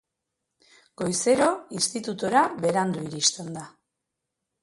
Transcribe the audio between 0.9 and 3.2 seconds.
Goizero institutura berandu